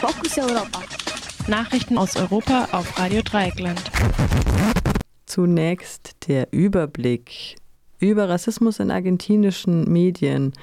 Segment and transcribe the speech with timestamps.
[0.00, 0.80] Fokus Europa.
[1.46, 3.82] Nachrichten aus Europa auf Radio Dreieckland.
[5.26, 7.56] Zunächst der Überblick
[7.98, 10.54] über Rassismus in argentinischen Medien,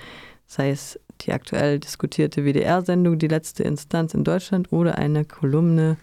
[0.47, 5.97] sei es die aktuell diskutierte WDR-Sendung Die letzte Instanz in Deutschland oder eine Kolumne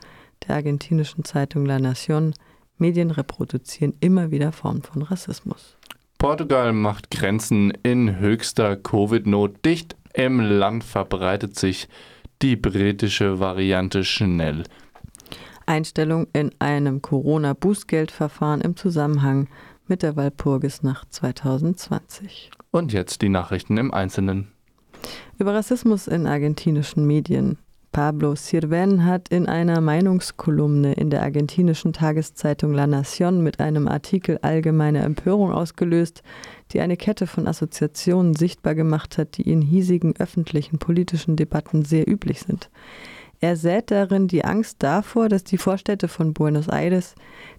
[0.47, 2.35] der argentinischen Zeitung La Nación.
[2.79, 5.77] Medien reproduzieren immer wieder Formen von Rassismus.
[6.19, 9.97] Portugal macht Grenzen in höchster Covid-Not dicht.
[10.13, 11.89] Im Land verbreitet sich
[12.45, 14.65] die britische Variante schnell.
[15.65, 19.49] Einstellung in einem Corona-Bußgeldverfahren im Zusammenhang
[19.87, 22.51] mit der Walpurgisnacht 2020.
[22.71, 24.49] Und jetzt die Nachrichten im Einzelnen.
[25.39, 27.57] Über Rassismus in argentinischen Medien.
[27.95, 34.41] Pablo Sirven hat in einer Meinungskolumne in der argentinischen Tageszeitung La Nación mit einem Artikel
[34.43, 36.25] allgemeine Empörung ausgelöst,
[36.73, 42.11] die eine Kette von Assoziationen sichtbar gemacht hat, die in hiesigen öffentlichen politischen Debatten sehr
[42.11, 42.69] üblich sind.
[43.39, 47.15] Er sät darin die Angst davor, dass die Vorstädte von Buenos Aires,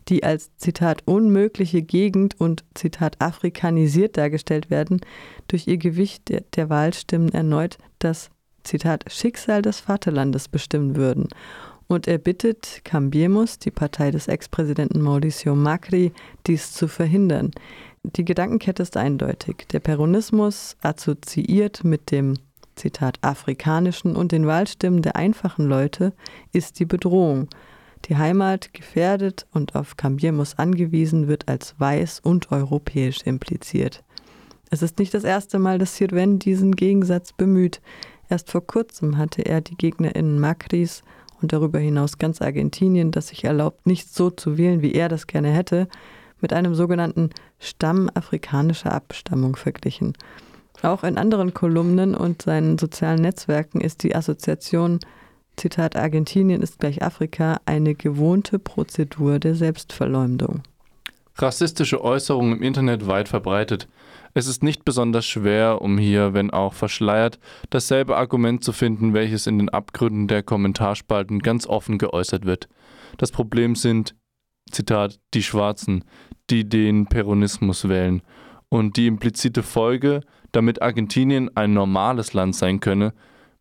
[0.10, 5.00] die als Zitat unmögliche Gegend und Zitat afrikanisiert dargestellt werden,
[5.48, 8.32] durch ihr Gewicht der, der Wahlstimmen erneut das
[8.66, 11.30] Zitat Schicksal des Vaterlandes bestimmen würden.
[11.88, 16.12] Und er bittet Cambiemos, die Partei des Ex-Präsidenten Mauricio Macri,
[16.48, 17.52] dies zu verhindern.
[18.04, 19.68] Die Gedankenkette ist eindeutig.
[19.72, 22.36] Der Peronismus assoziiert mit dem
[22.76, 26.14] Zitat, afrikanischen und den Wahlstimmen der einfachen Leute
[26.52, 27.48] ist die Bedrohung.
[28.06, 34.04] Die Heimat gefährdet und auf Cambiemos angewiesen wird als weiß und europäisch impliziert.
[34.70, 37.82] Es ist nicht das erste Mal, dass Sirven diesen Gegensatz bemüht.
[38.30, 41.04] Erst vor kurzem hatte er die GegnerInnen Macris
[41.42, 45.28] und darüber hinaus ganz Argentinien, das sich erlaubt, nicht so zu wählen, wie er das
[45.28, 45.88] gerne hätte,
[46.42, 50.14] mit einem sogenannten Stamm afrikanischer Abstammung verglichen.
[50.82, 55.00] Auch in anderen Kolumnen und seinen sozialen Netzwerken ist die Assoziation
[55.58, 60.64] Zitat Argentinien ist gleich Afrika eine gewohnte Prozedur der Selbstverleumdung.
[61.38, 63.90] Rassistische Äußerungen im Internet weit verbreitet.
[64.34, 69.46] Es ist nicht besonders schwer, um hier, wenn auch verschleiert, dasselbe Argument zu finden, welches
[69.46, 72.70] in den Abgründen der Kommentarspalten ganz offen geäußert wird.
[73.18, 74.16] Das Problem sind,
[74.72, 76.06] Zitat, die Schwarzen,
[76.50, 78.22] die den Peronismus wählen.
[78.70, 83.14] Und die implizite Folge, damit Argentinien ein normales Land sein könne,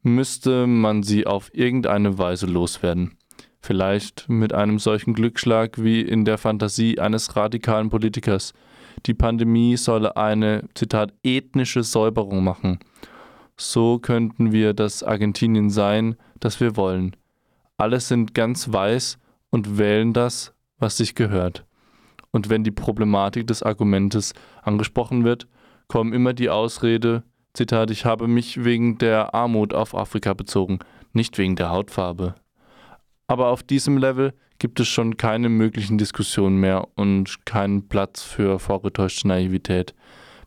[0.03, 3.17] müsste man sie auf irgendeine Weise loswerden.
[3.65, 8.53] Vielleicht mit einem solchen Glückschlag wie in der Fantasie eines radikalen Politikers.
[9.07, 12.79] Die Pandemie solle eine, Zitat, ethnische Säuberung machen.
[13.57, 17.17] So könnten wir das Argentinien sein, das wir wollen.
[17.79, 19.17] Alle sind ganz weiß
[19.49, 21.65] und wählen das, was sich gehört.
[22.33, 25.49] Und wenn die Problematik des Argumentes angesprochen wird,
[25.89, 27.23] kommen immer die Ausrede,
[27.55, 30.81] Zitat, ich habe mich wegen der Armut auf Afrika bezogen,
[31.15, 32.35] nicht wegen der Hautfarbe.
[33.27, 38.59] Aber auf diesem Level gibt es schon keine möglichen Diskussionen mehr und keinen Platz für
[38.59, 39.95] vorgetäuschte Naivität.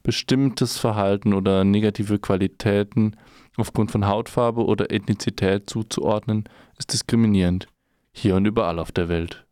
[0.03, 3.15] Bestimmtes Verhalten oder negative Qualitäten
[3.57, 6.45] aufgrund von Hautfarbe oder Ethnizität zuzuordnen,
[6.77, 7.67] ist diskriminierend,
[8.11, 9.43] hier und überall auf der Welt.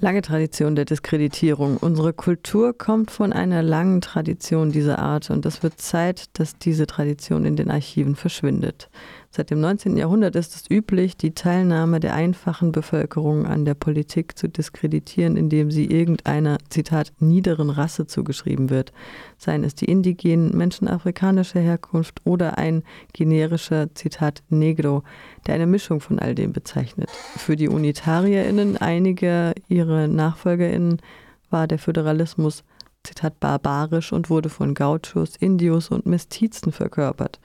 [0.00, 1.76] Lange Tradition der Diskreditierung.
[1.76, 6.88] Unsere Kultur kommt von einer langen Tradition dieser Art und es wird Zeit, dass diese
[6.88, 8.90] Tradition in den Archiven verschwindet.
[9.34, 9.96] Seit dem 19.
[9.96, 15.70] Jahrhundert ist es üblich, die Teilnahme der einfachen Bevölkerung an der Politik zu diskreditieren, indem
[15.70, 18.92] sie irgendeiner, Zitat, niederen Rasse zugeschrieben wird,
[19.38, 22.82] seien es die indigenen Menschen afrikanischer Herkunft oder ein
[23.14, 25.02] generischer, Zitat, Negro,
[25.46, 27.08] der eine Mischung von all dem bezeichnet.
[27.38, 31.00] Für die UnitarierInnen, einige ihre NachfolgerInnen,
[31.48, 32.64] war der Föderalismus
[33.02, 37.40] Zitat barbarisch und wurde von Gauchos, Indios und Mestizen verkörpert.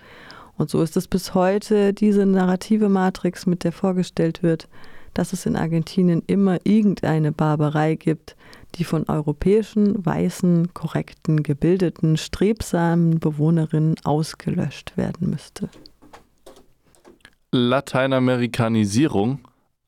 [0.58, 4.68] Und so ist es bis heute diese narrative Matrix, mit der vorgestellt wird,
[5.14, 8.36] dass es in Argentinien immer irgendeine Barbarei gibt,
[8.76, 15.70] die von europäischen, weißen, korrekten, gebildeten, strebsamen Bewohnerinnen ausgelöscht werden müsste.
[17.52, 19.40] Lateinamerikanisierung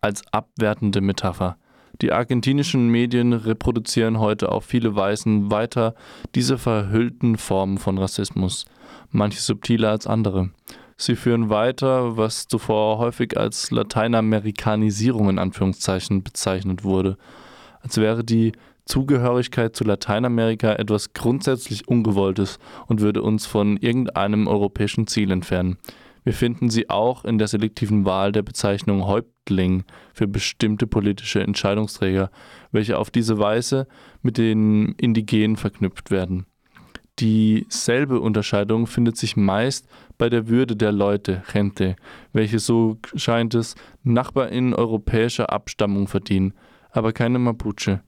[0.01, 1.57] als abwertende Metapher.
[2.01, 5.95] Die argentinischen Medien reproduzieren heute auf viele Weisen weiter
[6.33, 8.65] diese verhüllten Formen von Rassismus
[9.11, 10.49] manche subtiler als andere.
[10.97, 17.17] Sie führen weiter, was zuvor häufig als Lateinamerikanisierung in Anführungszeichen bezeichnet wurde,
[17.81, 18.51] als wäre die
[18.85, 25.77] Zugehörigkeit zu Lateinamerika etwas grundsätzlich Ungewolltes und würde uns von irgendeinem europäischen Ziel entfernen.
[26.23, 29.05] Wir finden sie auch in der selektiven Wahl der Bezeichnung
[29.49, 32.29] Häuptling für bestimmte politische Entscheidungsträger,
[32.71, 33.87] welche auf diese Weise
[34.21, 36.45] mit den Indigenen verknüpft werden.
[37.17, 39.87] Dieselbe Unterscheidung findet sich meist
[40.17, 41.95] bei der Würde der Leute, Gente,
[42.31, 46.53] welche, so scheint es, NachbarInnen europäischer Abstammung verdienen,
[46.91, 48.01] aber keine Mapuche.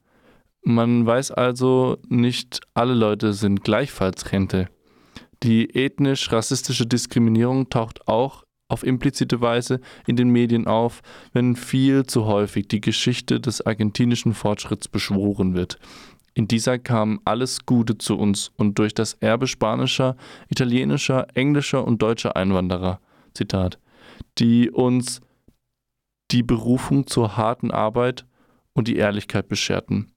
[0.64, 4.70] Man weiß also, nicht alle Leute sind gleichfalls Gente.
[5.44, 11.02] Die ethnisch-rassistische Diskriminierung taucht auch auf implizite Weise in den Medien auf,
[11.34, 15.78] wenn viel zu häufig die Geschichte des argentinischen Fortschritts beschworen wird.
[16.34, 20.16] In dieser kam alles Gute zu uns und durch das Erbe spanischer,
[20.50, 23.02] italienischer, englischer und deutscher Einwanderer,
[23.34, 23.80] Zitat,
[24.38, 25.20] die uns
[26.32, 28.26] die Berufung zur harten Arbeit
[28.74, 30.14] und die Ehrlichkeit bescherten.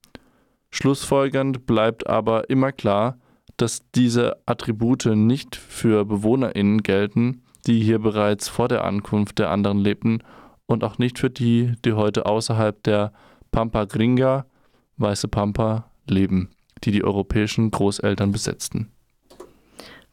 [0.71, 3.17] Schlussfolgernd bleibt aber immer klar,
[3.57, 9.79] dass diese Attribute nicht für BewohnerInnen gelten, die hier bereits vor der Ankunft der anderen
[9.79, 10.19] lebten
[10.65, 13.11] und auch nicht für die, die heute außerhalb der
[13.51, 14.45] Pampa Gringa,
[14.97, 16.49] weiße Pampa, leben,
[16.83, 18.91] die die europäischen Großeltern besetzten.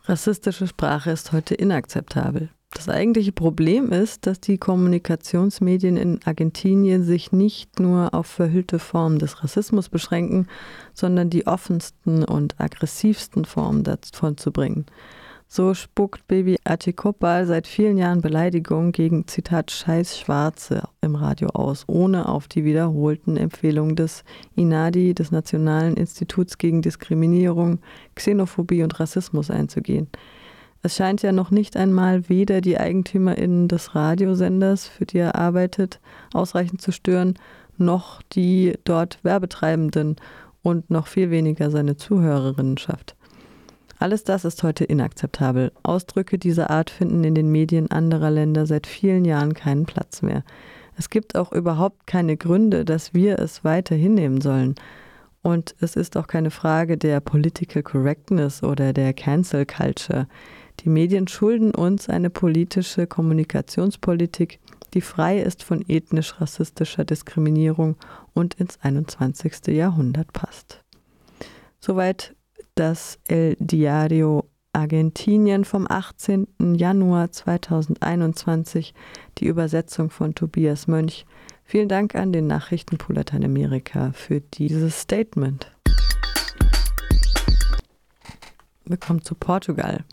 [0.04, 2.50] Rassistische Sprache ist heute inakzeptabel.
[2.75, 9.19] Das eigentliche Problem ist, dass die Kommunikationsmedien in Argentinien sich nicht nur auf verhüllte Formen
[9.19, 10.46] des Rassismus beschränken,
[10.94, 14.87] sondern die offensten und aggressivsten Formen davon zu bringen.
[15.54, 21.84] So spuckt Baby Achikopal seit vielen Jahren Beleidigungen gegen Zitat Scheiß Schwarze im Radio aus,
[21.88, 24.25] ohne auf die wiederholten Empfehlungen des
[24.56, 27.81] INADI, des Nationalen Instituts gegen Diskriminierung,
[28.14, 30.08] Xenophobie und Rassismus einzugehen.
[30.82, 36.00] Es scheint ja noch nicht einmal weder die EigentümerInnen des Radiosenders, für die er arbeitet,
[36.32, 37.34] ausreichend zu stören,
[37.76, 40.16] noch die dort Werbetreibenden
[40.62, 43.16] und noch viel weniger seine Zuhörerinnenschaft.
[44.02, 45.70] Alles das ist heute inakzeptabel.
[45.84, 50.43] Ausdrücke dieser Art finden in den Medien anderer Länder seit vielen Jahren keinen Platz mehr.
[50.99, 54.75] Es gibt auch überhaupt keine Gründe, dass wir es weiter hinnehmen sollen.
[55.40, 60.26] Und es ist auch keine Frage der Political Correctness oder der Cancel Culture.
[60.81, 64.58] Die Medien schulden uns eine politische Kommunikationspolitik,
[64.94, 67.94] die frei ist von ethnisch-rassistischer Diskriminierung
[68.34, 69.69] und ins 21.
[69.69, 70.82] Jahrhundert passt.
[71.78, 72.34] Soweit
[72.74, 76.46] das El Diario Argentinien vom 18.
[76.74, 78.94] Januar 2021,
[79.38, 81.26] die Übersetzung von Tobias Mönch.
[81.64, 85.70] Vielen Dank an den Nachrichtenpool Lateinamerika für dieses Statement.
[88.84, 90.04] Wir kommen zu Portugal.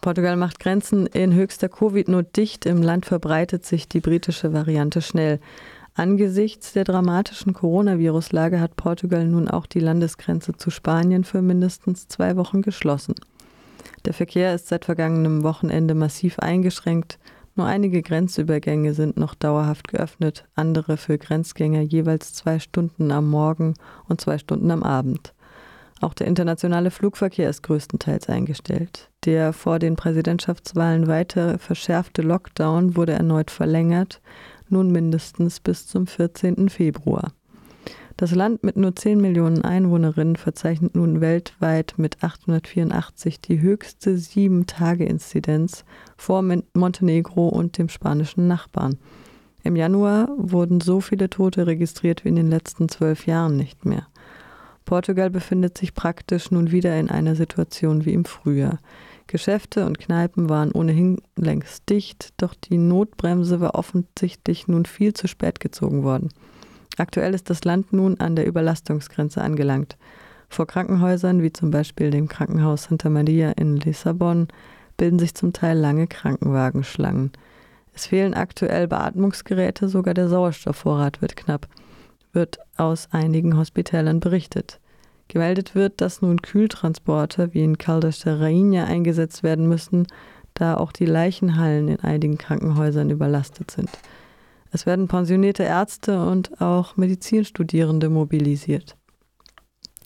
[0.00, 2.64] Portugal macht Grenzen in höchster Covid-Not dicht.
[2.64, 5.40] Im Land verbreitet sich die britische Variante schnell.
[5.98, 12.36] Angesichts der dramatischen Coronavirus-Lage hat Portugal nun auch die Landesgrenze zu Spanien für mindestens zwei
[12.36, 13.14] Wochen geschlossen.
[14.04, 17.18] Der Verkehr ist seit vergangenem Wochenende massiv eingeschränkt.
[17.54, 23.72] Nur einige Grenzübergänge sind noch dauerhaft geöffnet, andere für Grenzgänger jeweils zwei Stunden am Morgen
[24.06, 25.32] und zwei Stunden am Abend.
[26.02, 29.08] Auch der internationale Flugverkehr ist größtenteils eingestellt.
[29.24, 34.20] Der vor den Präsidentschaftswahlen weiter verschärfte Lockdown wurde erneut verlängert
[34.70, 36.68] nun mindestens bis zum 14.
[36.68, 37.32] Februar.
[38.16, 45.84] Das Land mit nur 10 Millionen Einwohnerinnen verzeichnet nun weltweit mit 884 die höchste 7-Tage-Inzidenz
[46.16, 46.42] vor
[46.72, 48.96] Montenegro und dem spanischen Nachbarn.
[49.64, 54.06] Im Januar wurden so viele Tote registriert wie in den letzten zwölf Jahren nicht mehr.
[54.86, 58.78] Portugal befindet sich praktisch nun wieder in einer Situation wie im Frühjahr.
[59.26, 65.26] Geschäfte und Kneipen waren ohnehin längst dicht, doch die Notbremse war offensichtlich nun viel zu
[65.26, 66.28] spät gezogen worden.
[66.96, 69.96] Aktuell ist das Land nun an der Überlastungsgrenze angelangt.
[70.48, 74.48] Vor Krankenhäusern, wie zum Beispiel dem Krankenhaus Santa Maria in Lissabon,
[74.96, 77.32] bilden sich zum Teil lange Krankenwagenschlangen.
[77.92, 81.66] Es fehlen aktuell Beatmungsgeräte, sogar der Sauerstoffvorrat wird knapp,
[82.32, 84.78] wird aus einigen Hospitälern berichtet.
[85.28, 90.06] Gemeldet wird, dass nun Kühltransporte wie in Caldas de Rainha eingesetzt werden müssen,
[90.54, 93.90] da auch die Leichenhallen in einigen Krankenhäusern überlastet sind.
[94.72, 98.96] Es werden pensionierte Ärzte und auch Medizinstudierende mobilisiert.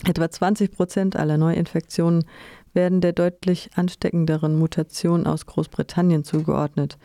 [0.05, 2.25] Etwa 20 Prozent aller Neuinfektionen
[2.73, 6.99] werden der deutlich ansteckenderen Mutation aus Großbritannien zugeordnet.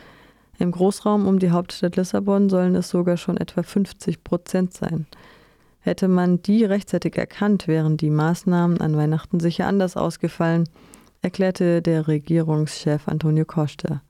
[0.59, 5.07] Im Großraum um die Hauptstadt Lissabon sollen es sogar schon etwa 50 Prozent sein.
[5.85, 10.67] Hätte man die rechtzeitig erkannt, wären die Maßnahmen an Weihnachten sicher anders ausgefallen,
[11.21, 14.01] erklärte der Regierungschef Antonio Costa.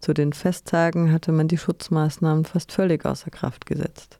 [0.00, 4.18] Zu den Festtagen hatte man die Schutzmaßnahmen fast völlig außer Kraft gesetzt.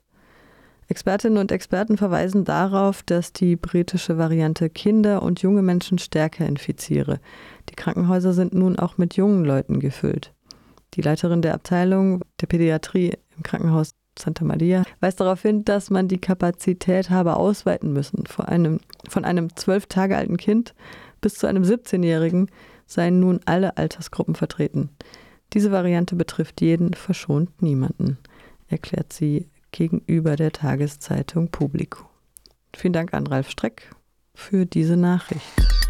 [0.87, 7.19] Expertinnen und Experten verweisen darauf, dass die britische Variante Kinder und junge Menschen stärker infiziere.
[7.67, 10.33] Die Krankenhäuser sind nun auch mit jungen Leuten gefüllt.
[10.93, 16.07] Die Leiterin der Abteilung der Pädiatrie im Krankenhaus Santa Maria weist darauf hin, dass man
[16.07, 18.25] die Kapazität habe ausweiten müssen.
[18.25, 20.73] Von einem, von einem zwölf Tage alten Kind
[21.21, 22.49] Bis zu einem 17-Jährigen
[22.87, 24.89] seien nun alle Altersgruppen vertreten.
[25.53, 28.17] Diese Variante betrifft jeden, verschont niemanden,
[28.67, 32.05] erklärt sie gegenüber der Tageszeitung Publico.
[32.75, 33.93] Vielen Dank an Ralf Streck
[34.33, 35.80] für diese Nachricht.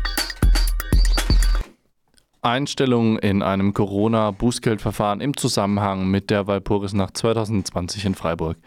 [2.44, 8.58] Einstellungen in einem Corona-Bußgeldverfahren im Zusammenhang mit der Walpurgisnacht 2020 in Freiburg.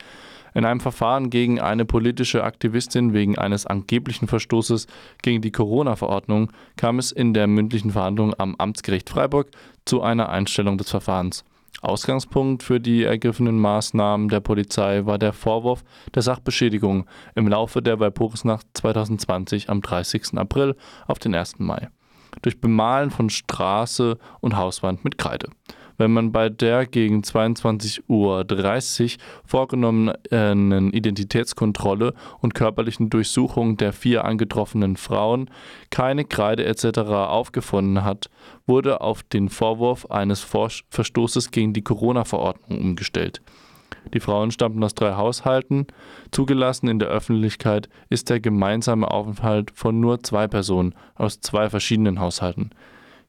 [0.55, 4.87] In einem Verfahren gegen eine politische Aktivistin wegen eines angeblichen Verstoßes
[5.23, 9.51] gegen die Corona-Verordnung kam es in der mündlichen Verhandlung am Amtsgericht Freiburg
[9.85, 11.45] zu einer Einstellung des Verfahrens.
[11.83, 15.83] Ausgangspunkt für die ergriffenen Maßnahmen der Polizei war der Vorwurf
[16.15, 20.39] der Sachbeschädigung im Laufe der Walpurgisnacht 2020 am 30.
[20.39, 20.77] April
[21.09, 21.59] auf den 1.
[21.59, 21.89] Mai
[22.43, 25.49] durch Bemalen von Straße und Hauswand mit Kreide.
[25.97, 28.45] Wenn man bei der gegen 22.30 Uhr
[29.45, 35.49] vorgenommenen Identitätskontrolle und körperlichen Durchsuchung der vier angetroffenen Frauen
[35.91, 36.99] keine Kreide etc.
[36.99, 38.29] aufgefunden hat,
[38.67, 43.41] wurde auf den Vorwurf eines Verstoßes gegen die Corona-Verordnung umgestellt.
[44.13, 45.87] Die Frauen stammten aus drei Haushalten.
[46.31, 52.21] Zugelassen in der Öffentlichkeit ist der gemeinsame Aufenthalt von nur zwei Personen aus zwei verschiedenen
[52.21, 52.71] Haushalten.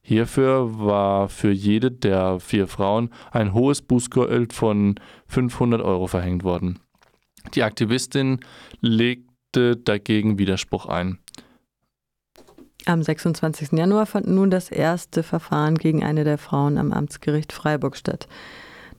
[0.02, 4.94] Hierfür war für jede der vier Frauen ein hohes Bußgeld von
[5.26, 6.78] 500 Euro verhängt worden.
[7.54, 8.40] Die Aktivistin
[8.80, 11.18] legte dagegen Widerspruch ein.
[12.84, 13.72] Am 26.
[13.72, 18.28] Januar fand nun das erste Verfahren gegen eine der Frauen am Amtsgericht Freiburg statt.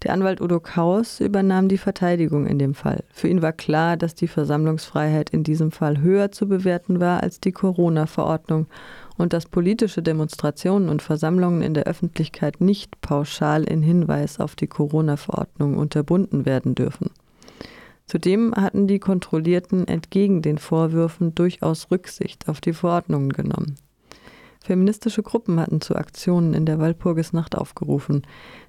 [0.04, 3.04] Der Anwalt Udo Kaus übernahm die Verteidigung in dem Fall.
[3.10, 7.40] Für ihn war klar, dass die Versammlungsfreiheit in diesem Fall höher zu bewerten war als
[7.40, 8.68] die Corona-Verordnung
[9.18, 14.68] und dass politische Demonstrationen und Versammlungen in der Öffentlichkeit nicht pauschal in Hinweis auf die
[14.68, 17.10] Corona-Verordnung unterbunden werden dürfen.
[18.06, 23.76] Zudem hatten die Kontrollierten entgegen den Vorwürfen durchaus Rücksicht auf die Verordnungen genommen.
[24.68, 28.24] Feministische Gruppen hatten zu Aktionen in der Walpurgisnacht aufgerufen.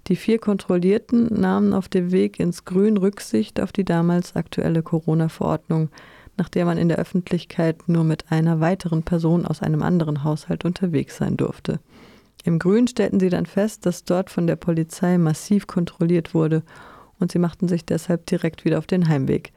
[0.06, 5.88] Die vier Kontrollierten nahmen auf dem Weg ins Grün Rücksicht auf die damals aktuelle Corona-Verordnung,
[6.36, 10.64] nach der man in der Öffentlichkeit nur mit einer weiteren Person aus einem anderen Haushalt
[10.64, 11.80] unterwegs sein durfte.
[12.44, 16.62] Im Grün stellten sie dann fest, dass dort von der Polizei massiv kontrolliert wurde
[17.18, 19.52] und sie machten sich deshalb direkt wieder auf den Heimweg.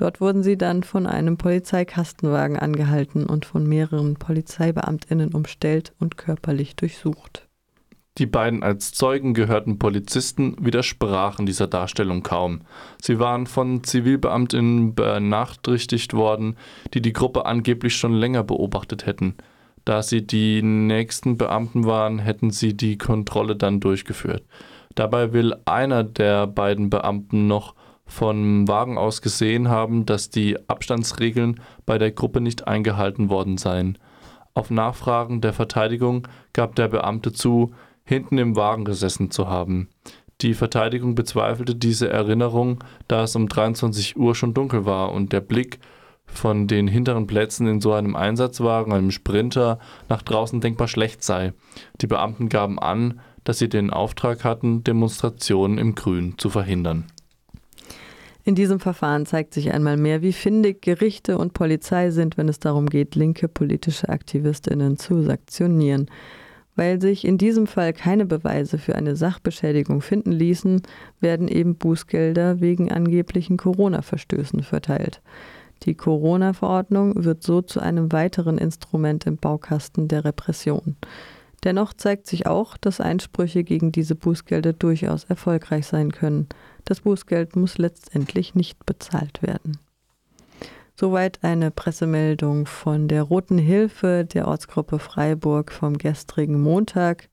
[0.00, 6.74] Dort wurden sie dann von einem Polizeikastenwagen angehalten und von mehreren Polizeibeamtinnen umstellt und körperlich
[6.74, 7.46] durchsucht.
[8.16, 12.62] Die beiden als Zeugen gehörten Polizisten widersprachen dieser Darstellung kaum.
[13.02, 16.56] Sie waren von Zivilbeamtinnen benachrichtigt worden,
[16.94, 19.34] die die Gruppe angeblich schon länger beobachtet hätten.
[19.84, 24.44] Da sie die nächsten Beamten waren, hätten sie die Kontrolle dann durchgeführt.
[24.94, 27.74] Dabei will einer der beiden Beamten noch
[28.10, 33.98] vom Wagen aus gesehen haben, dass die Abstandsregeln bei der Gruppe nicht eingehalten worden seien.
[34.52, 37.72] Auf Nachfragen der Verteidigung gab der Beamte zu,
[38.04, 39.88] hinten im Wagen gesessen zu haben.
[40.40, 45.40] Die Verteidigung bezweifelte diese Erinnerung, da es um 23 Uhr schon dunkel war und der
[45.40, 45.78] Blick
[46.26, 51.52] von den hinteren Plätzen in so einem Einsatzwagen, einem Sprinter, nach draußen denkbar schlecht sei.
[52.00, 57.06] Die Beamten gaben an, dass sie den Auftrag hatten, Demonstrationen im Grün zu verhindern.
[58.50, 62.58] In diesem Verfahren zeigt sich einmal mehr, wie findig Gerichte und Polizei sind, wenn es
[62.58, 66.10] darum geht, linke politische Aktivistinnen zu sanktionieren.
[66.74, 70.82] Weil sich in diesem Fall keine Beweise für eine Sachbeschädigung finden ließen,
[71.20, 75.22] werden eben Bußgelder wegen angeblichen Corona-Verstößen verteilt.
[75.84, 80.96] Die Corona-Verordnung wird so zu einem weiteren Instrument im Baukasten der Repression.
[81.62, 86.48] Dennoch zeigt sich auch, dass Einsprüche gegen diese Bußgelder durchaus erfolgreich sein können.
[86.90, 89.78] Das Bußgeld muss letztendlich nicht bezahlt werden.
[90.96, 97.28] Soweit eine Pressemeldung von der Roten Hilfe der Ortsgruppe Freiburg vom gestrigen Montag.